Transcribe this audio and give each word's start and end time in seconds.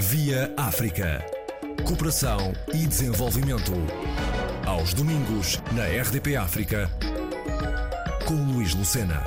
Via 0.00 0.54
África. 0.56 1.26
Cooperação 1.84 2.52
e 2.72 2.86
desenvolvimento. 2.86 3.72
Aos 4.64 4.94
domingos, 4.94 5.60
na 5.74 5.86
RDP 5.86 6.36
África, 6.36 6.88
com 8.24 8.52
Luís 8.52 8.76
Lucena. 8.76 9.24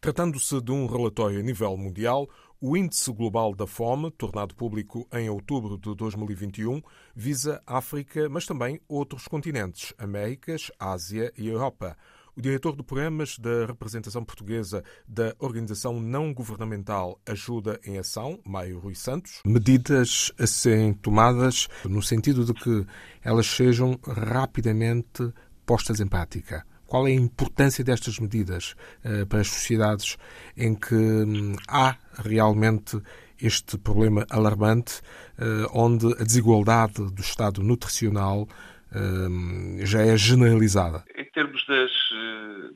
Tratando-se 0.00 0.58
de 0.62 0.72
um 0.72 0.86
relatório 0.86 1.38
a 1.38 1.42
nível 1.42 1.76
mundial, 1.76 2.26
o 2.58 2.74
Índice 2.78 3.12
Global 3.12 3.54
da 3.54 3.66
Fome, 3.66 4.10
tornado 4.10 4.54
público 4.54 5.06
em 5.12 5.28
outubro 5.28 5.76
de 5.76 5.94
2021, 5.94 6.80
visa 7.14 7.62
África, 7.66 8.26
mas 8.30 8.46
também 8.46 8.80
outros 8.88 9.28
continentes, 9.28 9.92
Américas, 9.98 10.72
Ásia 10.78 11.30
e 11.36 11.46
Europa. 11.46 11.94
O 12.40 12.42
diretor 12.42 12.74
de 12.74 12.82
programas 12.82 13.38
da 13.38 13.66
representação 13.66 14.24
portuguesa 14.24 14.82
da 15.06 15.34
organização 15.38 16.00
não 16.00 16.32
governamental 16.32 17.20
Ajuda 17.28 17.78
em 17.84 17.98
Ação, 17.98 18.40
Maio 18.46 18.78
Rui 18.78 18.94
Santos, 18.94 19.42
medidas 19.44 20.32
a 20.38 20.46
serem 20.46 20.94
tomadas 20.94 21.68
no 21.84 22.00
sentido 22.00 22.42
de 22.46 22.54
que 22.54 22.86
elas 23.22 23.44
sejam 23.44 24.00
rapidamente 24.06 25.34
postas 25.66 26.00
em 26.00 26.06
prática. 26.06 26.64
Qual 26.86 27.06
é 27.06 27.10
a 27.10 27.14
importância 27.14 27.84
destas 27.84 28.18
medidas 28.18 28.74
uh, 29.04 29.26
para 29.26 29.40
as 29.42 29.48
sociedades 29.48 30.16
em 30.56 30.74
que 30.74 30.94
um, 30.94 31.56
há 31.68 31.94
realmente 32.24 32.98
este 33.38 33.76
problema 33.76 34.24
alarmante, 34.30 35.02
uh, 35.38 35.68
onde 35.74 36.06
a 36.18 36.24
desigualdade 36.24 37.02
do 37.12 37.20
estado 37.20 37.62
nutricional 37.62 38.48
uh, 38.92 39.86
já 39.86 40.00
é 40.00 40.16
generalizada? 40.16 41.04
Em 41.14 41.30
termos 41.32 41.64
das, 41.66 41.89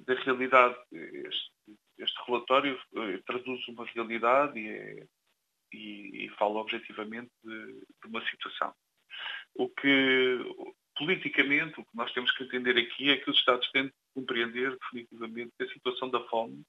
da 0.06 0.14
realidade, 0.14 0.76
este, 0.92 1.52
este 1.98 2.20
relatório 2.26 2.78
traduz 3.26 3.66
uma 3.68 3.84
realidade 3.86 4.58
e, 4.58 4.68
é, 4.68 5.06
e, 5.72 6.26
e 6.26 6.28
fala 6.30 6.60
objetivamente 6.60 7.30
de, 7.42 7.72
de 8.02 8.06
uma 8.06 8.24
situação. 8.28 8.74
O 9.54 9.68
que 9.68 10.38
politicamente, 10.96 11.80
o 11.80 11.84
que 11.84 11.96
nós 11.96 12.12
temos 12.12 12.30
que 12.32 12.44
entender 12.44 12.78
aqui 12.78 13.10
é 13.10 13.16
que 13.16 13.30
os 13.30 13.36
Estados 13.38 13.68
têm 13.70 13.86
de 13.86 13.92
compreender 14.14 14.76
definitivamente 14.78 15.52
que 15.56 15.64
a 15.64 15.72
situação 15.72 16.10
da 16.10 16.20
fome 16.28 16.62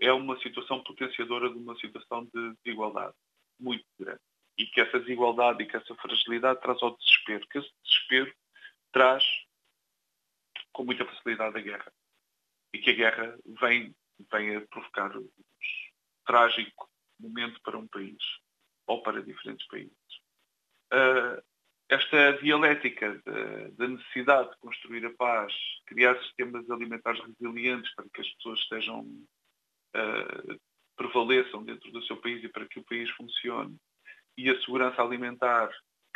é 0.00 0.12
uma 0.12 0.38
situação 0.40 0.82
potenciadora 0.82 1.50
de 1.50 1.56
uma 1.56 1.76
situação 1.76 2.24
de 2.24 2.54
desigualdade 2.64 3.14
muito 3.58 3.84
grande. 3.98 4.20
E 4.58 4.66
que 4.66 4.80
essa 4.80 4.98
desigualdade 4.98 5.62
e 5.62 5.66
que 5.66 5.76
essa 5.76 5.94
fragilidade 5.96 6.60
traz 6.60 6.82
ao 6.82 6.96
desespero. 6.96 7.46
Que 7.48 7.58
esse 7.58 7.70
desespero 7.84 8.34
traz 8.92 9.24
com 10.72 10.84
muita 11.42 11.52
facilidade 11.52 11.58
a 11.58 11.60
guerra. 11.60 11.92
E 12.72 12.78
que 12.78 12.90
a 12.90 12.94
guerra 12.94 13.38
vem, 13.60 13.94
vem 14.30 14.56
a 14.56 14.60
provocar 14.62 15.16
um 15.16 15.28
trágico 16.24 16.88
momento 17.18 17.60
para 17.62 17.78
um 17.78 17.86
país 17.86 18.22
ou 18.86 19.02
para 19.02 19.22
diferentes 19.22 19.66
países. 19.66 19.92
Uh, 20.92 21.42
esta 21.88 22.32
dialética 22.38 23.20
da 23.72 23.88
necessidade 23.88 24.50
de 24.50 24.56
construir 24.58 25.04
a 25.04 25.14
paz, 25.14 25.52
criar 25.86 26.18
sistemas 26.22 26.68
alimentares 26.70 27.20
resilientes 27.20 27.94
para 27.94 28.08
que 28.08 28.20
as 28.20 28.28
pessoas 28.34 28.60
estejam, 28.60 29.00
uh, 29.00 30.60
prevaleçam 30.96 31.62
dentro 31.64 31.90
do 31.92 32.02
seu 32.04 32.16
país 32.16 32.42
e 32.42 32.48
para 32.48 32.66
que 32.66 32.78
o 32.78 32.84
país 32.84 33.10
funcione, 33.10 33.76
e 34.38 34.48
a 34.48 34.58
segurança 34.60 35.02
alimentar 35.02 35.70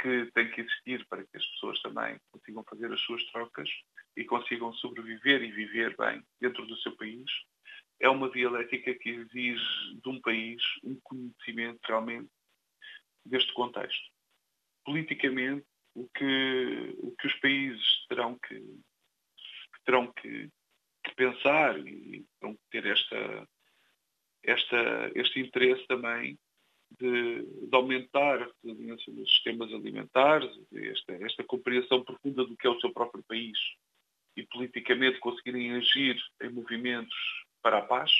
que 0.06 0.30
tem 0.32 0.48
que 0.52 0.60
existir 0.60 1.04
para 1.08 1.24
que 1.26 1.36
as 1.36 1.44
pessoas 1.44 1.82
também 1.82 2.16
consigam 2.30 2.62
fazer 2.62 2.92
as 2.92 3.00
suas 3.00 3.24
trocas 3.32 3.68
e 4.16 4.24
consigam 4.24 4.72
sobreviver 4.74 5.42
e 5.42 5.50
viver 5.50 5.96
bem 5.96 6.22
dentro 6.40 6.64
do 6.64 6.76
seu 6.76 6.96
país, 6.96 7.28
é 7.98 8.08
uma 8.08 8.30
dialética 8.30 8.94
que 8.94 9.10
exige 9.10 10.00
de 10.00 10.08
um 10.08 10.20
país 10.20 10.62
um 10.84 10.96
conhecimento 11.02 11.80
realmente 11.84 12.30
deste 13.24 13.52
contexto. 13.54 14.12
Politicamente 14.84 15.66
o 15.96 16.08
que, 16.10 16.94
o 16.98 17.10
que 17.16 17.26
os 17.26 17.34
países 17.40 18.06
terão 18.08 18.38
que, 18.38 18.60
que 18.60 19.84
terão 19.84 20.12
que, 20.12 20.48
que, 21.02 21.14
pensar 21.16 21.80
e 21.80 22.24
terão 22.38 22.54
que 22.54 22.62
ter 22.70 22.86
esta, 22.86 23.48
esta, 24.44 25.10
este 25.16 25.40
interesse 25.40 25.84
também 25.88 26.38
de, 26.98 27.42
de 27.42 27.76
aumentar 27.76 28.42
a 28.42 28.50
resiliência 28.62 29.12
dos 29.12 29.30
sistemas 29.30 29.72
alimentares, 29.72 30.50
esta, 30.72 31.12
esta 31.24 31.44
compreensão 31.44 32.02
profunda 32.04 32.44
do 32.44 32.56
que 32.56 32.66
é 32.66 32.70
o 32.70 32.80
seu 32.80 32.92
próprio 32.92 33.24
país 33.24 33.58
e 34.36 34.44
politicamente 34.46 35.18
conseguirem 35.18 35.72
agir 35.72 36.20
em 36.42 36.50
movimentos 36.50 37.14
para 37.62 37.78
a 37.78 37.82
paz 37.82 38.10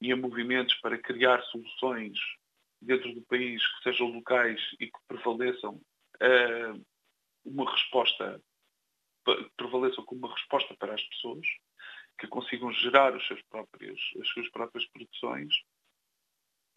e 0.00 0.10
em 0.10 0.14
movimentos 0.14 0.74
para 0.76 0.98
criar 0.98 1.42
soluções 1.44 2.18
dentro 2.80 3.12
do 3.14 3.22
país 3.22 3.62
que 3.76 3.82
sejam 3.84 4.08
locais 4.08 4.60
e 4.80 4.86
que 4.86 4.98
prevaleçam 5.06 5.74
uh, 5.74 6.86
uma 7.44 7.70
resposta, 7.70 8.40
prevaleçam 9.56 10.04
como 10.04 10.26
uma 10.26 10.34
resposta 10.34 10.74
para 10.78 10.94
as 10.94 11.02
pessoas, 11.02 11.46
que 12.18 12.26
consigam 12.26 12.72
gerar 12.72 13.14
os 13.16 13.26
seus 13.26 13.40
próprios, 13.42 14.00
as 14.20 14.28
suas 14.28 14.48
próprias 14.50 14.86
produções, 14.88 15.54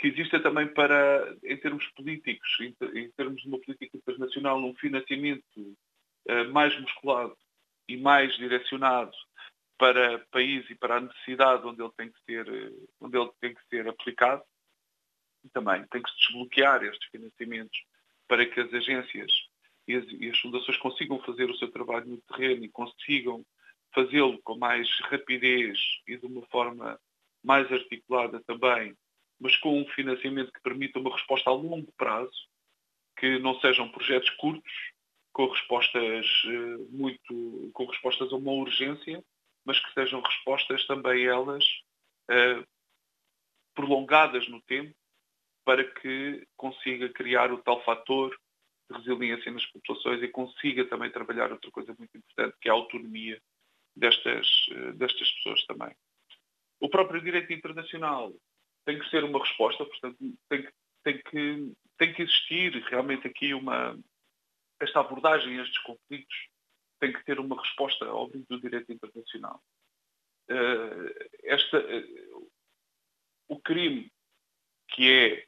que 0.04 0.10
exista 0.10 0.38
também 0.38 0.68
para, 0.68 1.34
em 1.46 1.56
termos 1.56 1.88
políticos, 1.92 2.58
em, 2.60 3.10
termos 3.12 3.42
de 3.42 3.48
uma 3.48 3.58
política 3.58 3.96
internacional, 3.96 4.60
um 4.60 4.76
financiamento 4.76 5.78
uh, 6.28 6.52
mais 6.52 6.78
musculado 6.78 7.38
e 7.88 7.96
mais 7.96 8.36
direcionado 8.36 9.16
para 9.78 10.18
o 10.18 10.28
país 10.28 10.70
e 10.70 10.76
para 10.76 10.98
a 10.98 11.00
necessidade 11.00 11.66
onde 11.66 11.82
ele 11.82 11.92
tem 11.96 12.12
que 12.12 12.20
ser, 12.26 12.46
onde 13.00 13.18
ele 13.18 13.32
tem 13.40 13.54
que 13.54 13.66
ser 13.70 13.88
aplicado 13.88 14.44
e 15.42 15.50
também 15.50 15.88
tem 15.88 16.02
que 16.02 16.12
se 16.12 16.18
desbloquear 16.18 16.84
estes 16.84 17.10
financiamentos 17.10 17.86
para 18.28 18.46
que 18.46 18.60
as 18.60 18.74
agências 18.74 19.32
e 19.88 19.96
as, 19.96 20.06
e 20.20 20.30
as 20.30 20.38
fundações 20.38 20.78
consigam 20.80 21.18
fazer 21.22 21.50
o 21.50 21.56
seu 21.56 21.72
trabalho 21.72 22.08
no 22.08 22.22
terreno 22.24 22.66
e 22.66 22.70
consigam 22.70 23.46
fazê-lo 23.94 24.38
com 24.44 24.58
mais 24.58 24.90
rapidez 25.04 25.80
e 26.06 26.18
de 26.18 26.26
uma 26.26 26.46
forma 26.48 27.00
mais 27.42 27.72
articulada 27.72 28.42
também, 28.46 28.98
mas 29.44 29.58
com 29.58 29.78
um 29.78 29.86
financiamento 29.90 30.54
que 30.54 30.62
permita 30.62 31.00
uma 31.00 31.12
resposta 31.12 31.50
a 31.50 31.54
longo 31.54 31.92
prazo, 31.98 32.48
que 33.18 33.38
não 33.40 33.60
sejam 33.60 33.92
projetos 33.92 34.30
curtos, 34.32 34.74
com 35.34 35.48
respostas 35.48 36.26
eh, 36.46 36.78
muito, 36.90 37.70
com 37.74 37.86
respostas 37.86 38.32
a 38.32 38.36
uma 38.38 38.54
urgência, 38.54 39.22
mas 39.66 39.78
que 39.80 39.94
sejam 39.94 40.22
respostas 40.22 40.88
também 40.88 41.26
elas 41.26 41.66
eh, 42.32 42.64
prolongadas 43.76 44.48
no 44.48 44.62
tempo 44.62 44.96
para 45.66 45.84
que 45.84 46.48
consiga 46.56 47.10
criar 47.10 47.52
o 47.52 47.62
tal 47.62 47.84
fator 47.84 48.34
de 48.90 48.98
resiliência 48.98 49.52
nas 49.52 49.66
populações 49.66 50.24
e 50.24 50.30
consiga 50.30 50.86
também 50.86 51.12
trabalhar 51.12 51.52
outra 51.52 51.70
coisa 51.70 51.94
muito 52.00 52.18
importante, 52.18 52.56
que 52.62 52.70
é 52.70 52.72
a 52.72 52.76
autonomia 52.76 53.42
destas, 53.94 54.48
eh, 54.72 54.92
destas 54.94 55.30
pessoas 55.34 55.66
também. 55.66 55.94
O 56.80 56.88
próprio 56.88 57.22
direito 57.22 57.52
internacional 57.52 58.32
tem 58.86 59.00
que 59.00 59.10
ser 59.10 59.24
uma 59.24 59.40
resposta, 59.40 59.86
portanto, 59.86 60.18
tem 60.50 60.64
que, 60.64 60.74
tem 61.04 61.22
que, 61.22 61.74
tem 61.98 62.14
que 62.14 62.22
existir 62.22 62.74
realmente 62.90 63.28
aqui 63.28 63.54
uma. 63.54 63.98
Esta 64.82 65.00
abordagem 65.00 65.60
a 65.60 65.64
estes 65.64 65.80
conflitos 65.84 66.50
tem 67.00 67.14
que 67.14 67.24
ter 67.24 67.40
uma 67.40 67.60
resposta 67.60 68.06
ao 68.06 68.30
do 68.30 68.60
direito 68.60 68.92
internacional. 68.92 69.62
Uh, 70.50 71.30
esta, 71.44 71.80
uh, 71.80 72.52
o 73.48 73.60
crime 73.62 74.12
que 74.90 75.10
é 75.10 75.46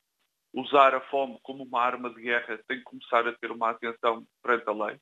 usar 0.54 0.96
a 0.96 1.02
fome 1.02 1.38
como 1.44 1.64
uma 1.64 1.82
arma 1.82 2.10
de 2.14 2.22
guerra 2.22 2.58
tem 2.68 2.78
que 2.78 2.84
começar 2.84 3.28
a 3.28 3.34
ter 3.34 3.52
uma 3.52 3.72
atenção 3.72 4.26
perante 4.42 4.70
a 4.70 4.72
lei 4.72 5.00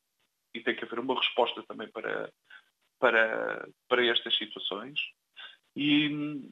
e 0.53 0.61
tem 0.61 0.75
que 0.75 0.83
haver 0.83 0.99
uma 0.99 1.15
resposta 1.15 1.63
também 1.67 1.89
para, 1.91 2.31
para, 2.99 3.67
para 3.87 4.05
estas 4.05 4.35
situações. 4.35 4.99
E, 5.75 6.51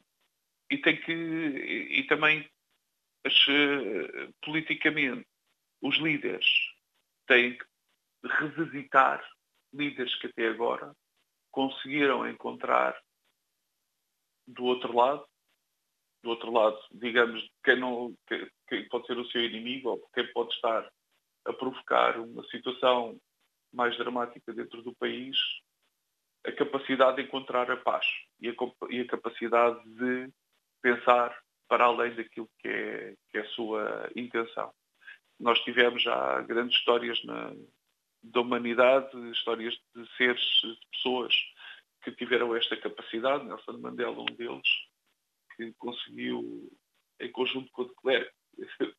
e 0.72 0.78
tem 0.78 1.00
que 1.00 1.12
e, 1.12 2.00
e 2.00 2.06
também 2.06 2.48
as, 3.24 3.46
politicamente 4.42 5.26
os 5.82 5.96
líderes 5.98 6.46
têm 7.26 7.56
que 7.56 7.64
revisitar 8.24 9.24
líderes 9.72 10.14
que 10.16 10.28
até 10.28 10.48
agora 10.48 10.94
conseguiram 11.50 12.28
encontrar 12.28 13.00
do 14.46 14.64
outro 14.64 14.94
lado 14.96 15.26
do 16.22 16.30
outro 16.30 16.52
lado, 16.52 16.78
digamos, 16.92 17.44
quem, 17.64 17.78
não, 17.80 18.14
quem 18.68 18.88
pode 18.88 19.06
ser 19.06 19.18
o 19.18 19.28
seu 19.30 19.44
inimigo 19.44 19.90
ou 19.90 20.08
quem 20.14 20.32
pode 20.32 20.54
estar 20.54 20.88
a 21.44 21.52
provocar 21.52 22.18
uma 22.20 22.44
situação 22.44 23.18
mais 23.72 23.96
dramática 23.96 24.52
dentro 24.52 24.82
do 24.82 24.94
país, 24.94 25.36
a 26.46 26.52
capacidade 26.52 27.16
de 27.16 27.22
encontrar 27.22 27.70
a 27.70 27.76
paz 27.76 28.06
e 28.40 28.48
a, 28.48 28.54
e 28.90 29.00
a 29.00 29.06
capacidade 29.06 29.82
de 29.94 30.32
pensar 30.82 31.36
para 31.68 31.84
além 31.84 32.14
daquilo 32.14 32.50
que 32.58 32.68
é, 32.68 33.14
que 33.30 33.38
é 33.38 33.40
a 33.40 33.48
sua 33.50 34.10
intenção. 34.14 34.72
Nós 35.40 35.58
tivemos 35.60 36.02
já 36.02 36.40
grandes 36.42 36.76
histórias 36.76 37.22
na, 37.24 37.54
da 38.22 38.40
humanidade, 38.40 39.16
histórias 39.30 39.74
de 39.94 40.16
seres, 40.16 40.40
de 40.40 40.78
pessoas 40.92 41.34
que 42.02 42.12
tiveram 42.12 42.54
esta 42.54 42.76
capacidade, 42.76 43.44
Nelson 43.44 43.78
Mandela 43.78 44.20
um 44.20 44.36
deles, 44.36 44.68
que 45.56 45.72
conseguiu, 45.74 46.70
em 47.20 47.30
conjunto 47.30 47.70
com 47.72 47.82
o 47.82 47.88
de 47.88 47.94
Klerk, 47.94 48.32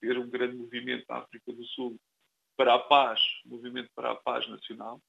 ter 0.00 0.18
um 0.18 0.28
grande 0.28 0.56
movimento 0.56 1.04
na 1.08 1.18
África 1.18 1.52
do 1.52 1.64
Sul 1.66 2.00
para 2.56 2.74
a 2.74 2.78
paz, 2.78 3.20
movimento 3.44 3.90
para 3.94 4.12
a 4.12 4.16
paz 4.16 4.48
nacional, 4.48 5.00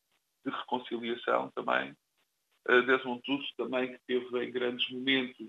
de 0.45 0.51
reconciliação 0.51 1.51
também. 1.51 1.95
Uh, 2.67 2.81
Desmond 2.83 3.21
Tutu 3.23 3.55
também 3.57 3.93
que 3.93 3.99
teve 4.05 4.45
em 4.45 4.51
grandes 4.51 4.87
momentos 4.89 5.47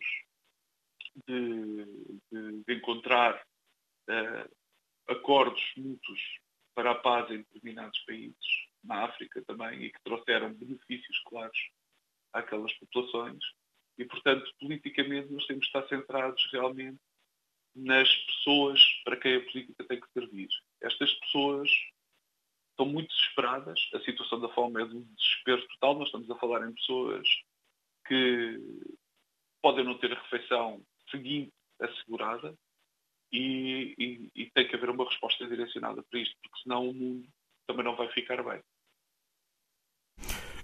de, 1.26 1.84
de, 2.32 2.64
de 2.66 2.74
encontrar 2.74 3.40
uh, 4.08 5.12
acordos 5.12 5.62
mútuos 5.76 6.20
para 6.74 6.92
a 6.92 6.94
paz 6.94 7.30
em 7.30 7.38
determinados 7.38 7.98
países, 8.06 8.36
na 8.82 9.04
África 9.04 9.42
também, 9.44 9.84
e 9.84 9.92
que 9.92 10.02
trouxeram 10.02 10.54
benefícios 10.54 11.18
claros 11.24 11.58
àquelas 12.32 12.72
populações. 12.74 13.42
E, 13.98 14.04
portanto, 14.04 14.50
politicamente, 14.58 15.32
nós 15.32 15.46
temos 15.46 15.62
de 15.62 15.66
estar 15.66 15.86
centrados 15.88 16.48
realmente 16.52 16.98
nas 17.74 18.08
pessoas 18.08 18.80
para 19.04 19.16
quem 19.16 19.36
a 19.36 19.44
política 19.44 19.84
tem 19.84 20.00
que 20.00 20.12
servir. 20.12 20.48
Estas 20.80 21.12
pessoas 21.20 21.70
estão 22.70 22.86
muito 22.86 23.08
desesperadas, 23.08 23.78
a 23.94 24.00
situação 24.00 24.40
da 24.40 24.48
fome 24.50 24.82
é 24.82 24.86
de 24.86 24.96
um 24.96 25.04
desespero 25.14 25.68
total, 25.68 25.98
nós 25.98 26.08
estamos 26.08 26.30
a 26.30 26.36
falar 26.36 26.66
em 26.66 26.72
pessoas 26.72 27.28
que 28.06 28.58
podem 29.62 29.84
não 29.84 29.98
ter 29.98 30.12
refeição 30.12 30.82
seguinte 31.10 31.52
assegurada 31.80 32.54
e, 33.32 33.94
e, 33.98 34.42
e 34.42 34.50
tem 34.50 34.66
que 34.68 34.76
haver 34.76 34.90
uma 34.90 35.04
resposta 35.04 35.46
direcionada 35.46 36.02
para 36.02 36.20
isto, 36.20 36.36
porque 36.42 36.62
senão 36.62 36.88
o 36.88 36.94
mundo 36.94 37.28
também 37.66 37.84
não 37.84 37.96
vai 37.96 38.08
ficar 38.08 38.42
bem. 38.42 38.60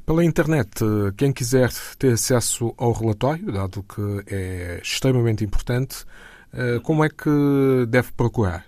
Pela 0.04 0.24
internet, 0.24 0.84
quem 1.18 1.32
quiser 1.32 1.68
ter 1.98 2.12
acesso 2.12 2.74
ao 2.78 2.92
relatório, 2.92 3.52
dado 3.52 3.82
que 3.82 4.32
é 4.32 4.80
extremamente 4.80 5.42
importante, 5.42 6.04
eh, 6.52 6.80
como 6.80 7.04
é 7.04 7.08
que 7.08 7.86
deve 7.88 8.12
procurar? 8.12 8.66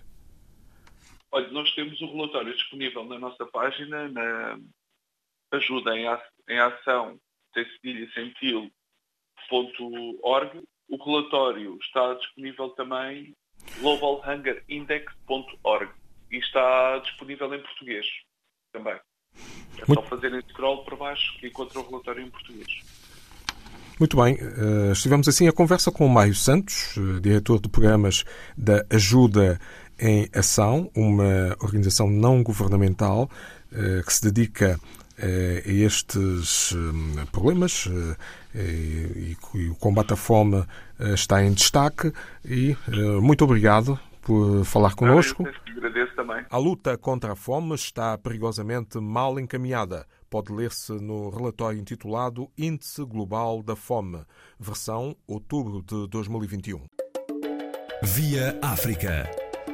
Olha, 1.31 1.49
nós 1.51 1.73
temos 1.75 2.01
o 2.01 2.07
relatório 2.07 2.55
disponível 2.55 3.05
na 3.05 3.19
nossa 3.19 3.47
página, 3.47 4.09
na 4.09 4.59
ajuda 5.53 5.97
em 5.97 6.59
ação, 6.59 7.21
sem 7.55 7.65
cedilha, 7.73 8.11
sem 8.13 8.35
org. 10.23 10.63
O 10.89 10.97
relatório 10.97 11.77
está 11.83 12.15
disponível 12.15 12.71
também 12.71 13.37
globalhungerindex.org 13.81 15.91
e 16.31 16.39
está 16.39 16.99
disponível 16.99 17.53
em 17.55 17.63
português 17.63 18.07
também. 18.73 18.95
É 18.95 19.01
Muito... 19.87 20.03
só 20.03 20.09
fazerem 20.09 20.41
scroll 20.49 20.85
para 20.85 20.97
baixo 20.97 21.39
que 21.39 21.49
encontram 21.49 21.83
o 21.83 21.89
relatório 21.89 22.25
em 22.25 22.31
português. 22.31 22.69
Muito 23.99 24.17
bem, 24.17 24.37
uh, 24.37 24.93
estivemos 24.93 25.27
assim 25.27 25.49
a 25.49 25.53
conversa 25.53 25.91
com 25.91 26.07
o 26.07 26.09
Mário 26.09 26.35
Santos, 26.35 26.97
uh, 26.97 27.21
diretor 27.21 27.61
de 27.61 27.69
programas 27.69 28.25
da 28.57 28.87
Ajuda 28.91 29.61
em 29.99 30.29
Ação, 30.33 30.89
uma 30.95 31.57
organização 31.61 32.09
não 32.09 32.41
governamental 32.43 33.29
uh, 33.73 34.07
que 34.07 34.13
se 34.13 34.31
dedica 34.31 34.79
estes 35.65 36.75
problemas 37.33 37.89
e, 38.55 39.37
e, 39.55 39.69
o 39.69 39.75
combate 39.75 40.13
à 40.13 40.17
fome 40.17 40.65
está 40.99 41.43
em 41.43 41.53
destaque 41.53 42.13
e 42.45 42.77
muito 43.21 43.45
obrigado 43.45 43.99
por 44.23 44.65
falar 44.65 44.95
connosco. 44.95 45.49
Agradeço 45.77 46.15
também. 46.15 46.45
A 46.49 46.59
luta 46.59 46.97
contra 46.97 47.33
a 47.33 47.37
fome 47.37 47.75
está 47.75 48.17
perigosamente 48.17 48.99
mal 49.01 49.39
encaminhada 49.41 50.07
pode 50.31 50.53
ler-se 50.53 50.93
no 50.93 51.31
relatório 51.31 51.81
intitulado 51.81 52.51
Índice 52.57 53.05
Global 53.05 53.63
da 53.63 53.75
Fome, 53.75 54.25
versão 54.59 55.17
outubro 55.27 55.83
de 55.83 56.07
2021. 56.09 56.85
Via 58.03 58.59
África. 58.63 59.48